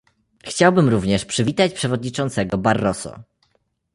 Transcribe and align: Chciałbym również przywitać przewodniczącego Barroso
Chciałbym 0.43 0.89
również 0.89 1.25
przywitać 1.25 1.73
przewodniczącego 1.73 2.57
Barroso 2.57 3.19